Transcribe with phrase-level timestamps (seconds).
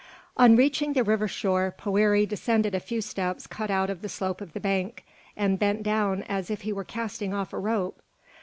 [0.35, 4.41] On reaching the river shore, Poëri descended a few steps cut out of the slope
[4.41, 5.05] of the bank,
[5.37, 8.01] and bent down as if he were casting off a rope.